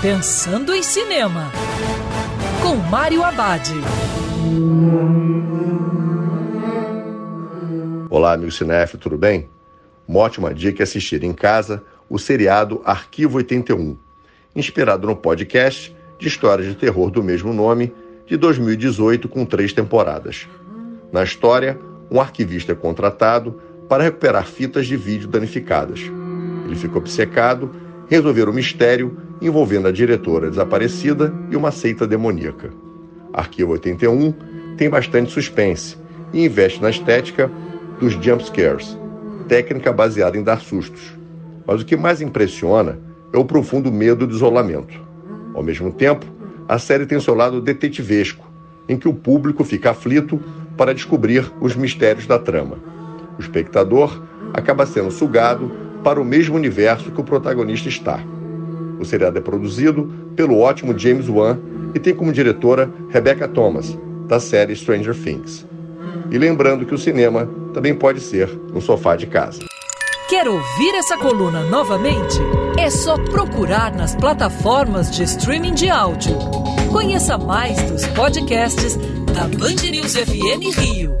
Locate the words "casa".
11.32-11.82, 69.26-69.60